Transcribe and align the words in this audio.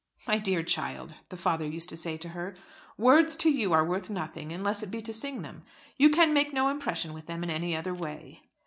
"My 0.27 0.39
dear 0.39 0.63
child," 0.63 1.13
the 1.29 1.37
father 1.37 1.67
used 1.67 1.89
to 1.89 1.95
say 1.95 2.17
to 2.17 2.29
her, 2.29 2.55
"words 2.97 3.35
to 3.35 3.51
you 3.51 3.71
are 3.71 3.85
worth 3.85 4.09
nothing, 4.09 4.51
unless 4.51 4.81
it 4.81 4.89
be 4.89 4.99
to 5.03 5.13
sing 5.13 5.43
them. 5.43 5.63
You 5.95 6.09
can 6.09 6.33
make 6.33 6.51
no 6.51 6.69
impression 6.69 7.13
with 7.13 7.27
them 7.27 7.43
in 7.43 7.51
any 7.51 7.75
other 7.75 7.93
way." 7.93 8.41